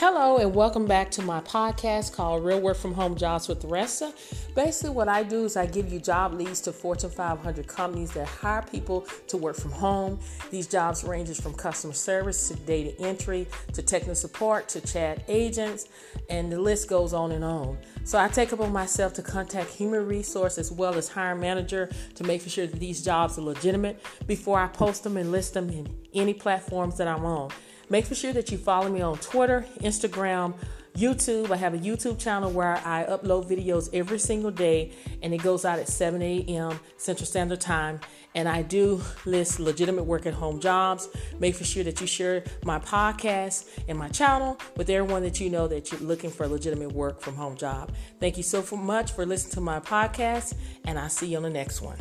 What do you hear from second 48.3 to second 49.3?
you so much for